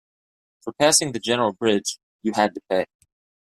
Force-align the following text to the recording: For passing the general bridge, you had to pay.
For 0.63 0.73
passing 0.73 1.11
the 1.11 1.19
general 1.19 1.53
bridge, 1.53 1.99
you 2.23 2.31
had 2.33 2.55
to 2.55 2.61
pay. 2.67 2.85